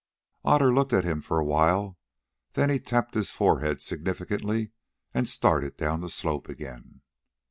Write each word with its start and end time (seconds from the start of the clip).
Otter 0.43 0.73
looked 0.73 0.93
at 0.93 1.03
him 1.03 1.21
for 1.21 1.37
a 1.37 1.45
while, 1.45 1.99
then 2.53 2.71
he 2.71 2.79
tapped 2.79 3.13
his 3.13 3.29
forehead 3.29 3.83
significantly 3.83 4.71
and 5.13 5.29
started 5.29 5.77
down 5.77 6.01
the 6.01 6.09
slope 6.09 6.49
again. 6.49 7.01